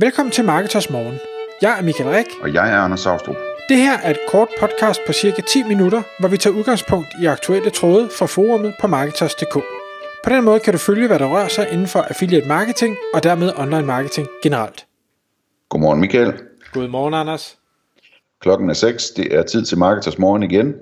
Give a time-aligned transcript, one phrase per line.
[0.00, 1.18] Velkommen til Marketers Morgen.
[1.62, 2.26] Jeg er Michael Rik.
[2.42, 3.36] Og jeg er Anders Saustrup.
[3.68, 7.26] Det her er et kort podcast på cirka 10 minutter, hvor vi tager udgangspunkt i
[7.26, 9.54] aktuelle tråde fra forumet på Marketers.dk.
[10.24, 13.22] På den måde kan du følge, hvad der rører sig inden for affiliate marketing og
[13.22, 14.86] dermed online marketing generelt.
[15.68, 16.32] Godmorgen Michael.
[16.72, 17.58] Godmorgen Anders.
[18.40, 19.10] Klokken er 6.
[19.10, 20.74] Det er tid til Marketers Morgen igen.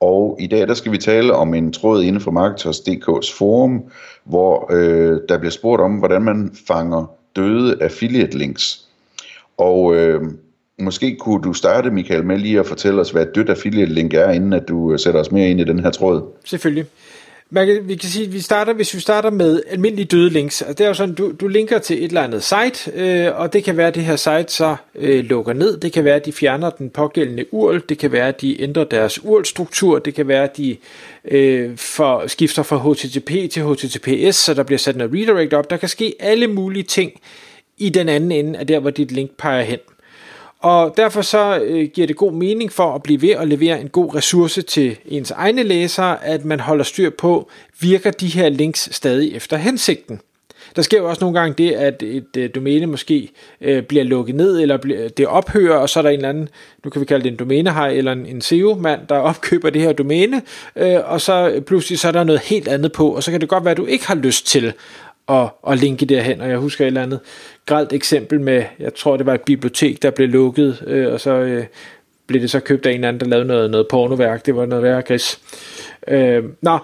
[0.00, 3.90] Og i dag der skal vi tale om en tråd inden for Marketers.dk's forum,
[4.24, 8.80] hvor øh, der bliver spurgt om, hvordan man fanger døde affiliate links.
[9.58, 10.20] Og øh,
[10.78, 14.14] måske kunne du starte, Michael, med lige at fortælle os, hvad et dødt affiliate link
[14.14, 16.22] er, inden at du øh, sætter os mere ind i den her tråd.
[16.44, 16.86] Selvfølgelig.
[17.54, 20.62] Man kan, vi kan sige, at vi starter, hvis vi starter med almindelige døde links,
[20.62, 23.52] altså det er jo sådan, du, du linker til et eller andet site, øh, og
[23.52, 26.26] det kan være, at det her site så øh, lukker ned, det kan være, at
[26.26, 30.28] de fjerner den pågældende URL, det kan være, at de ændrer deres URL-struktur, det kan
[30.28, 30.76] være, at de
[31.24, 35.76] øh, for, skifter fra HTTP til HTTPS, så der bliver sat noget redirect op, der
[35.76, 37.12] kan ske alle mulige ting
[37.78, 39.78] i den anden ende af der, hvor dit link peger hen.
[40.62, 43.88] Og derfor så øh, giver det god mening for at blive ved at levere en
[43.88, 48.88] god ressource til ens egne læsere, at man holder styr på, virker de her links
[48.92, 50.20] stadig efter hensigten.
[50.76, 54.34] Der sker jo også nogle gange det, at et øh, domæne måske øh, bliver lukket
[54.34, 56.48] ned, eller bliver, det ophører, og så er der en eller anden,
[56.84, 59.92] nu kan vi kalde det en domænehej, eller en, en SEO-mand, der opkøber det her
[59.92, 60.42] domæne,
[60.76, 63.40] øh, og så øh, pludselig så er der noget helt andet på, og så kan
[63.40, 64.72] det godt være, at du ikke har lyst til
[65.28, 67.20] at, at linke derhen, og jeg husker et eller andet
[67.66, 71.30] gralt eksempel med, jeg tror det var et bibliotek, der blev lukket, øh, og så
[71.30, 71.64] øh,
[72.26, 74.66] blev det så købt af en eller anden, der lavede noget, noget pornoværk, det var
[74.66, 75.40] noget værre gris.
[76.08, 76.78] Øh, nå,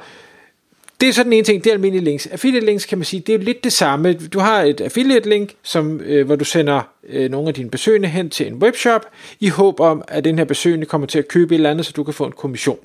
[1.01, 2.27] det er sådan en ting, det er almindelige links.
[2.27, 4.13] Affiliate links kan man sige, det er lidt det samme.
[4.13, 8.09] Du har et affiliate link, som, øh, hvor du sender øh, nogle af dine besøgende
[8.09, 9.07] hen til en webshop,
[9.41, 11.93] i håb om, at den her besøgende kommer til at købe et eller andet, så
[11.97, 12.79] du kan få en kommission.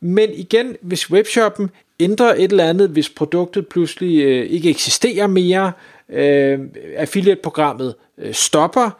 [0.00, 5.72] Men igen, hvis webshoppen ændre et eller andet, hvis produktet pludselig øh, ikke eksisterer mere,
[6.08, 6.60] øh,
[6.96, 8.90] affiliate-programmet øh, stopper,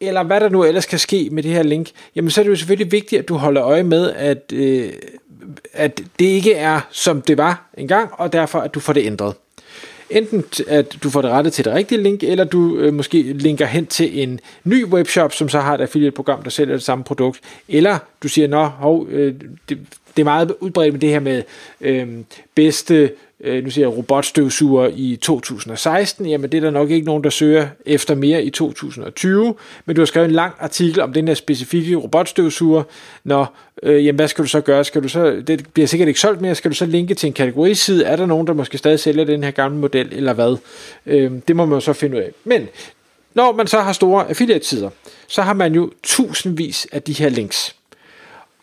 [0.00, 2.50] eller hvad der nu ellers kan ske med det her link, jamen så er det
[2.50, 4.92] jo selvfølgelig vigtigt, at du holder øje med, at, øh,
[5.72, 9.34] at det ikke er, som det var engang, og derfor at du får det ændret.
[10.10, 13.66] Enten at du får det rettet til det rigtige link, eller du øh, måske linker
[13.66, 17.40] hen til en ny webshop, som så har et affiliate-program, der sælger det samme produkt,
[17.68, 19.34] eller du siger, nå, hov, øh,
[19.68, 19.78] det,
[20.16, 21.42] det er meget udbredt med det her med
[21.80, 22.08] øh,
[22.54, 23.12] bedste
[23.44, 27.30] øh, nu siger jeg robotstøvsuger i 2016, jamen det er der nok ikke nogen, der
[27.30, 29.54] søger efter mere i 2020,
[29.86, 32.82] men du har skrevet en lang artikel om den her specifikke robotstøvsuger,
[33.24, 34.84] når, øh, jamen hvad skal du så gøre?
[34.84, 37.32] Skal du så, det bliver sikkert ikke solgt mere, skal du så linke til en
[37.32, 38.04] kategoriside?
[38.04, 40.56] Er der nogen, der måske stadig sælger den her gamle model, eller hvad?
[41.06, 42.30] Øh, det må man jo så finde ud af.
[42.44, 42.68] Men
[43.34, 44.90] når man så har store affiliate-sider,
[45.28, 47.76] så har man jo tusindvis af de her links.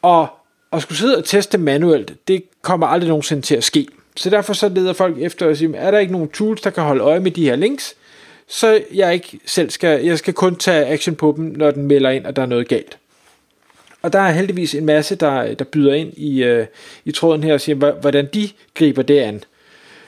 [0.01, 0.27] Og
[0.71, 3.87] at skulle sidde og teste manuelt, det kommer aldrig nogensinde til at ske.
[4.17, 6.83] Så derfor så leder folk efter at sige, er der ikke nogen tools, der kan
[6.83, 7.95] holde øje med de her links,
[8.47, 12.09] så jeg ikke selv skal, jeg skal kun tage action på dem, når den melder
[12.09, 12.97] ind, at der er noget galt.
[14.01, 16.65] Og der er heldigvis en masse, der, der byder ind i, øh,
[17.05, 19.43] i tråden her og siger, hvordan de griber det an.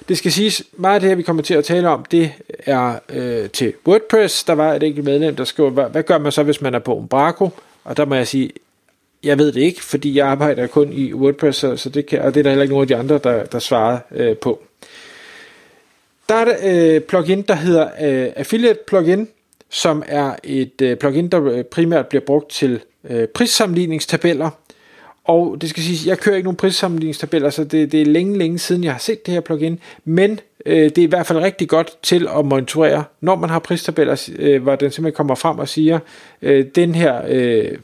[0.09, 2.31] Det skal siges, meget af det her, vi kommer til at tale om, det
[2.65, 4.43] er øh, til WordPress.
[4.43, 6.79] Der var et enkelt medlem, der skrev, hvad, hvad gør man så, hvis man er
[6.79, 7.49] på Umbraco?
[7.83, 8.51] Og der må jeg sige,
[9.23, 12.39] jeg ved det ikke, fordi jeg arbejder kun i WordPress, så det kan, og det
[12.39, 14.61] er der heller ikke nogen af de andre, der, der svarer øh, på.
[16.29, 19.27] Der er et øh, plugin, der hedder øh, Affiliate Plugin,
[19.69, 22.79] som er et øh, plugin, der øh, primært bliver brugt til
[23.09, 24.49] øh, prissammenligningstabeller.
[25.23, 28.59] Og det skal siges, jeg kører ikke nogen prissammenligningstabeller, så det, det er længe, længe
[28.59, 29.79] siden, jeg har set det her plugin.
[30.05, 33.59] Men øh, det er i hvert fald rigtig godt til at monitorere, når man har
[33.59, 35.99] pristabeller, øh, hvor den simpelthen kommer frem og siger,
[36.41, 37.77] øh, den her øh,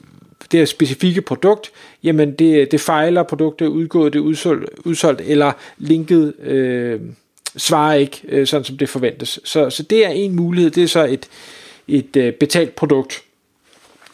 [0.52, 1.72] det her specifikke produkt,
[2.04, 7.02] jamen det, det fejler, produktet er udgået, det er udsolgt, udsolgt eller linket øh,
[7.58, 9.40] svarer ikke, øh, sådan som det forventes.
[9.44, 11.28] Så, så det er en mulighed, det er så et,
[11.88, 13.24] et øh, betalt produkt,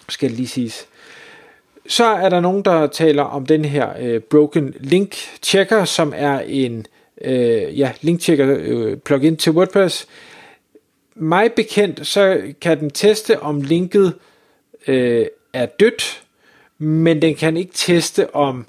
[0.09, 0.87] skal det lige siges.
[1.87, 6.39] Så er der nogen, der taler om den her øh, Broken Link Checker, som er
[6.39, 6.85] en
[7.21, 10.07] øh, ja, link checker øh, plugin til WordPress.
[11.15, 14.13] Mig bekendt, så kan den teste om linket
[14.87, 16.23] øh, er dødt,
[16.77, 18.65] men den kan ikke teste om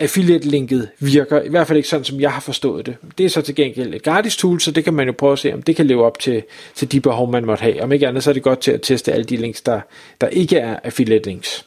[0.00, 2.96] affiliate-linket virker, i hvert fald ikke sådan, som jeg har forstået det.
[3.18, 5.38] Det er så til gengæld et gratis tool, så det kan man jo prøve at
[5.38, 6.42] se, om det kan leve op til,
[6.74, 7.82] til de behov, man måtte have.
[7.82, 9.80] Om ikke andet, så er det godt til at teste alle de links, der,
[10.20, 11.64] der ikke er affiliate-links.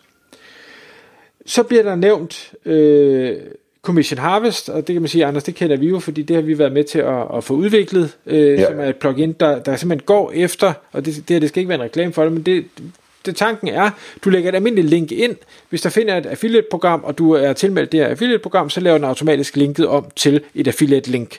[1.46, 3.38] Så bliver der nævnt øh,
[3.82, 6.44] Commission Harvest, og det kan man sige, Anders, det kender vi jo, fordi det har
[6.44, 8.68] vi været med til at, at få udviklet, øh, ja.
[8.68, 11.60] som er et plugin, der, der simpelthen går efter, og det, det her, det skal
[11.60, 12.66] ikke være en reklame for det, men det,
[13.26, 13.90] det tanken er,
[14.24, 15.36] du lægger et almindeligt link ind.
[15.70, 19.06] Hvis der finder et affiliate-program, og du er tilmeldt det her affiliate-program, så laver den
[19.06, 21.38] automatisk linket om til et affiliate-link.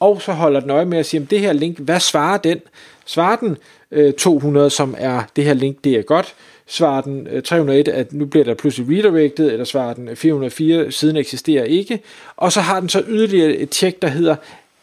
[0.00, 2.60] og så holder den øje med at sige, om det her link, hvad svarer den?
[3.04, 3.56] Svarer den
[3.90, 6.34] øh, 200, som er det her link, det er godt?
[6.66, 10.92] Svarer den øh, 301, at nu bliver der pludselig redirected, eller svarer den øh, 404,
[10.92, 12.00] siden eksisterer ikke?
[12.36, 14.36] Og så har den så yderligere et tjek, der hedder,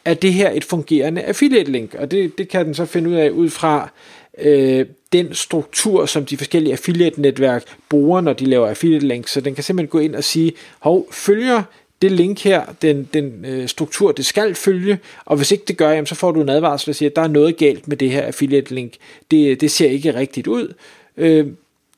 [0.06, 1.96] er det her et fungerende affiliate link?
[1.96, 3.90] Og det, det kan den så finde ud af ud fra
[4.38, 9.32] øh, den struktur, som de forskellige affiliate-netværk bruger, når de laver affiliate links.
[9.32, 11.64] Så den kan simpelthen gå ind og sige, hov, følger
[12.02, 15.92] det link her, den, den øh, struktur, det skal følge, og hvis ikke det gør,
[15.92, 18.12] jamen, så får du en advarsel, der siger, at der er noget galt med det
[18.12, 18.94] her affiliate link.
[19.32, 20.74] Det, det ser ikke rigtigt ud.
[21.18, 21.48] Øh,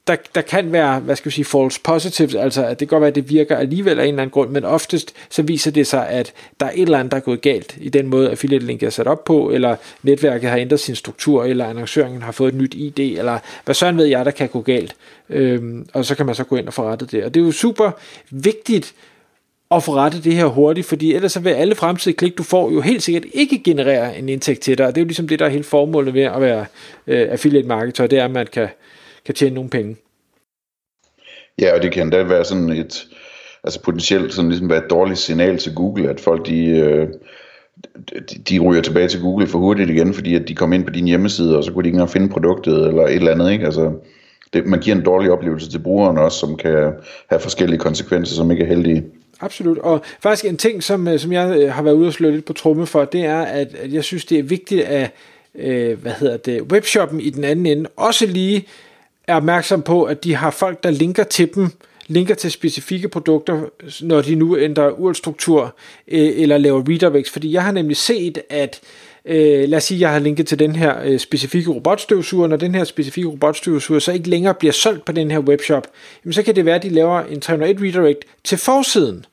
[0.07, 3.01] der, der kan være, hvad skal vi sige, false positives, altså at det kan godt
[3.01, 5.87] være, at det virker alligevel af en eller anden grund, men oftest så viser det
[5.87, 8.65] sig, at der er et eller andet, der er gået galt i den måde, affiliate
[8.65, 12.53] link er sat op på, eller netværket har ændret sin struktur, eller annonceringen har fået
[12.53, 14.95] et nyt ID, eller hvad sådan ved jeg, der kan gå galt.
[15.29, 17.23] Øhm, og så kan man så gå ind og få rettet det.
[17.23, 17.91] Og det er jo super
[18.29, 18.93] vigtigt,
[19.71, 22.71] at få rettet det her hurtigt, fordi ellers så vil alle fremtidige klik, du får,
[22.71, 25.39] jo helt sikkert ikke generere en indtægt til dig, og det er jo ligesom det,
[25.39, 26.65] der er hele formålet med at være
[27.07, 28.67] øh, affiliate marketer, det er, at man kan,
[29.25, 29.95] kan tjene nogle penge.
[31.61, 33.07] Ja, og det kan da være sådan et,
[33.63, 37.07] altså potentielt sådan ligesom være et dårligt signal til Google, at folk de, øh,
[38.09, 40.89] de, de ryger tilbage til Google for hurtigt igen, fordi at de kom ind på
[40.89, 43.65] din hjemmeside, og så kunne de ikke engang finde produktet, eller et eller andet, ikke?
[43.65, 43.93] Altså,
[44.53, 46.93] det, man giver en dårlig oplevelse til brugeren også, som kan
[47.29, 49.03] have forskellige konsekvenser, som ikke er heldige.
[49.41, 52.29] Absolut, og faktisk en ting, som, øh, som jeg øh, har været ude og slå
[52.29, 55.11] lidt på tromme for, det er, at, at jeg synes, det er vigtigt, at
[55.55, 58.65] øh, hvad hedder det, webshoppen i den anden ende også lige
[59.27, 61.69] er opmærksom på, at de har folk, der linker til dem,
[62.07, 63.61] linker til specifikke produkter,
[64.01, 65.75] når de nu ændrer urlstruktur
[66.07, 68.81] øh, eller laver redirects, fordi jeg har nemlig set, at
[69.25, 72.57] øh, lad os sige, at jeg har linket til den her øh, specifikke robotstøvsuger, når
[72.57, 75.87] den her specifikke robotstøvsuger så ikke længere bliver solgt på den her webshop,
[76.25, 79.25] jamen så kan det være, at de laver en 301 redirect til forsiden,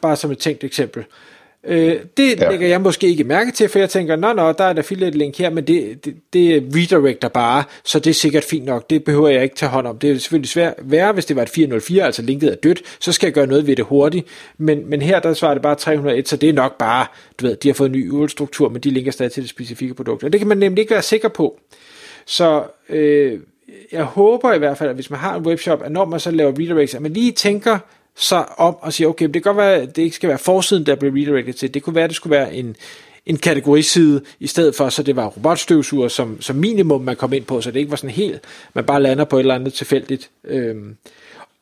[0.00, 1.00] bare som et tænkt eksempel.
[1.00, 1.33] Øh,
[1.68, 2.50] det ja.
[2.50, 5.18] lægger jeg måske ikke mærke til, for jeg tænker, nå, nå, der er et affiliate
[5.18, 9.04] link her, men det, det, det redirecter bare, så det er sikkert fint nok, det
[9.04, 9.98] behøver jeg ikke tage hånd om.
[9.98, 13.12] Det er selvfølgelig svært værre, hvis det var et 404, altså linket er dødt, så
[13.12, 14.26] skal jeg gøre noget ved det hurtigt,
[14.58, 17.06] men, men her der svarer det bare 301, så det er nok bare,
[17.40, 19.94] du ved, de har fået en ny URL-struktur, men de linker stadig til det specifikke
[19.94, 21.60] produkt, og det kan man nemlig ikke være sikker på.
[22.26, 23.40] Så øh,
[23.92, 26.30] jeg håber i hvert fald, at hvis man har en webshop, at når man så
[26.30, 27.78] laver redirects, at man lige tænker,
[28.16, 30.94] sig om og siger, okay, det kan godt være, det ikke skal være forsiden, der
[30.94, 31.74] bliver redirected til.
[31.74, 32.76] Det kunne være, det skulle være en,
[33.26, 37.44] en kategoriside, i stedet for, så det var robotstøvsuger som, som minimum, man kom ind
[37.44, 38.40] på, så det ikke var sådan helt,
[38.74, 40.30] man bare lander på et eller andet tilfældigt.
[40.44, 40.96] Øhm.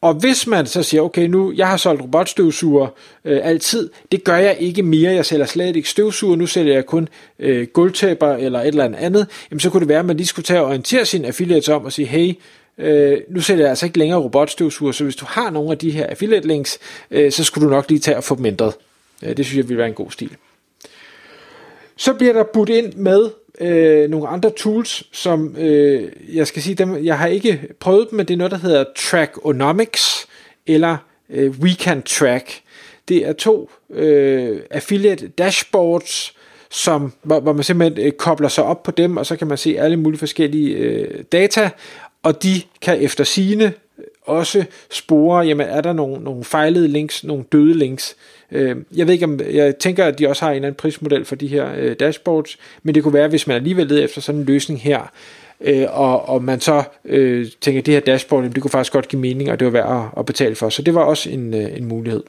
[0.00, 2.86] Og hvis man så siger, okay, nu, jeg har solgt robotstøvsuger
[3.24, 6.86] øh, altid, det gør jeg ikke mere, jeg sælger slet ikke støvsuger, nu sælger jeg
[6.86, 7.08] kun
[7.38, 10.44] øh, gulvtæpper eller et eller andet, jamen så kunne det være, at man lige skulle
[10.44, 12.34] tage og orientere sin affiliates om og sige, hey,
[12.82, 15.90] Øh, nu sælger jeg altså ikke længere robotstøvsuger, så hvis du har nogle af de
[15.90, 16.78] her affiliate links,
[17.10, 18.74] øh, så skulle du nok lige tage og få dem ændret.
[19.22, 20.36] Øh, det synes jeg ville være en god stil.
[21.96, 23.30] Så bliver der budt ind med
[23.60, 28.16] øh, nogle andre tools, som øh, jeg skal sige, dem, jeg har ikke prøvet dem,
[28.16, 30.26] men det er noget, der hedder Trackonomics
[30.66, 30.96] eller
[31.30, 32.60] øh, We Can Track.
[33.08, 36.34] Det er to øh, affiliate dashboards,
[36.70, 39.58] som, hvor, hvor man simpelthen øh, kobler sig op på dem, og så kan man
[39.58, 41.70] se alle mulige forskellige øh, data,
[42.22, 47.24] og de kan efter sine øh, også spore, jamen er der nogle, nogle fejlede links,
[47.24, 48.16] nogle døde links.
[48.52, 51.24] Øh, jeg ved ikke om, jeg tænker, at de også har en eller anden prismodel
[51.24, 54.40] for de her øh, dashboards, men det kunne være, hvis man alligevel leder efter sådan
[54.40, 55.12] en løsning her,
[55.60, 59.08] øh, og, og man så øh, tænker, at det her dashboard, det kunne faktisk godt
[59.08, 60.68] give mening, og det var værd at, at betale for.
[60.68, 62.22] Så det var også en, øh, en mulighed.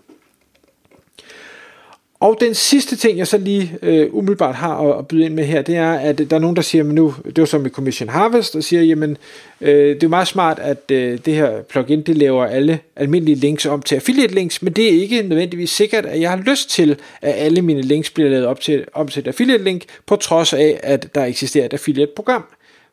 [2.24, 5.46] Og den sidste ting, jeg så lige øh, umiddelbart har at, at byde ind med
[5.46, 7.70] her, det er, at der er nogen, der siger, men nu, det var som med
[7.70, 9.18] Commission Harvest, og siger, jamen,
[9.62, 13.66] øh, det er meget smart, at øh, det her plugin, det laver alle almindelige links
[13.66, 16.98] om til affiliate links, men det er ikke nødvendigvis sikkert, at jeg har lyst til,
[17.22, 20.54] at alle mine links bliver lavet op til, om til et affiliate link, på trods
[20.54, 22.44] af, at der eksisterer et affiliate program.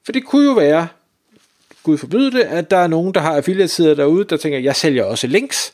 [0.05, 0.87] For det kunne jo være,
[1.83, 5.05] Gud forbyde det, at der er nogen, der har affiliate-sider derude, der tænker, jeg sælger
[5.05, 5.73] også links,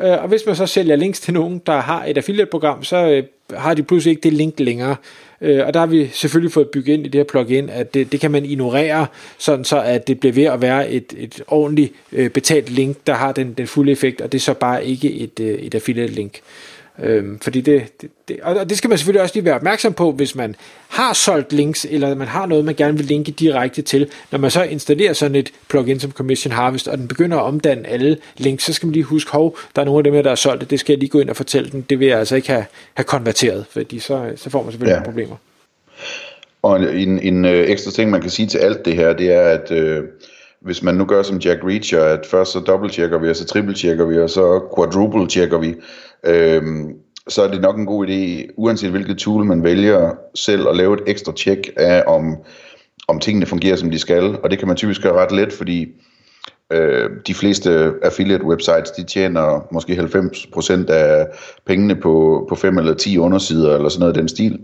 [0.00, 3.22] øh, og hvis man så sælger links til nogen, der har et affiliate-program, så øh,
[3.58, 4.96] har de pludselig ikke det link længere.
[5.40, 8.12] Øh, og der har vi selvfølgelig fået bygget ind i det her plugin, at det,
[8.12, 9.06] det kan man ignorere,
[9.38, 11.92] sådan så at det bliver ved at være et, et ordentligt
[12.32, 15.40] betalt link, der har den, den fulde effekt, og det er så bare ikke et,
[15.40, 16.40] et affiliate-link.
[17.02, 20.12] Øhm, fordi det, det, det, og det skal man selvfølgelig også lige være opmærksom på,
[20.12, 20.56] hvis man
[20.88, 24.10] har solgt links, eller man har noget, man gerne vil linke direkte til.
[24.30, 27.88] Når man så installerer sådan et plugin som Commission Harvest, og den begynder at omdanne
[27.88, 30.30] alle links, så skal man lige huske, hov, der er nogle af dem her, der
[30.30, 31.86] er solgt det, det skal jeg lige gå ind og fortælle den.
[31.90, 35.04] Det vil jeg altså ikke have, have konverteret, fordi så, så får man selvfølgelig ja.
[35.04, 35.36] problemer.
[36.62, 39.42] Og en, en øh, ekstra ting, man kan sige til alt det her, det er,
[39.42, 40.04] at øh,
[40.60, 44.04] hvis man nu gør som Jack Reacher, at først så dobbelt-tjekker vi, og så triple-tjekker
[44.04, 45.74] vi, og så quadruple-tjekker vi,
[46.26, 46.92] Øhm,
[47.28, 50.94] så er det nok en god idé, uanset hvilket tool man vælger, selv at lave
[50.94, 52.36] et ekstra tjek af, om,
[53.08, 54.38] om tingene fungerer, som de skal.
[54.42, 55.88] Og det kan man typisk gøre ret let, fordi
[56.72, 61.26] øh, de fleste affiliate websites, de tjener måske 90% af
[61.66, 64.60] pengene på, på 5 eller 10 undersider, eller sådan noget af den stil.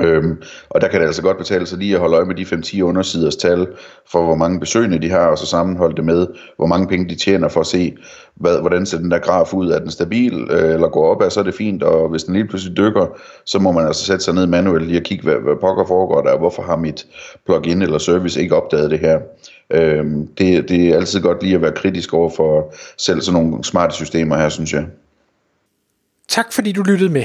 [0.00, 2.42] Øhm, og der kan det altså godt betale sig lige at holde øje med de
[2.42, 3.66] 5-10 undersiders tal
[4.12, 6.26] for, hvor mange besøgende de har, og så sammenholde det med,
[6.56, 7.96] hvor mange penge de tjener for at se,
[8.34, 9.70] hvad, hvordan ser den der graf ud.
[9.70, 12.46] Er den stabil, øh, eller går op, så er det fint, og hvis den lige
[12.48, 13.06] pludselig dykker,
[13.44, 16.22] så må man altså sætte sig ned manuelt lige og kigge, hvad, hvad pokker foregår
[16.22, 17.06] der, og hvorfor har mit
[17.46, 19.18] plugin eller service ikke opdaget det her.
[19.70, 23.64] Øhm, det, det er altid godt lige at være kritisk over for selv sådan nogle
[23.64, 24.86] smarte systemer her, synes jeg.
[26.28, 27.24] Tak fordi du lyttede med.